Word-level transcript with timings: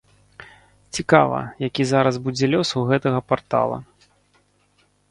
Цікава, 0.99 1.39
які 1.67 1.83
зараз 1.91 2.15
будзе 2.25 2.51
лёс 2.53 2.69
у 2.83 2.87
гэтага 2.89 3.19
партала. 3.31 3.77